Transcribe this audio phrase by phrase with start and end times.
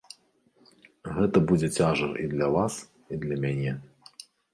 [1.17, 2.73] Гэта будзе цяжар і для вас,
[3.13, 3.75] і для мяне.